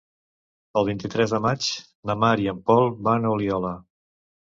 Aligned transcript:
El 0.81 0.87
vint-i-tres 0.87 1.35
de 1.35 1.41
maig 1.47 1.69
na 2.11 2.17
Mar 2.25 2.33
i 2.47 2.53
en 2.57 2.65
Pol 2.73 2.93
van 3.13 3.33
a 3.33 3.39
Oliola. 3.39 3.79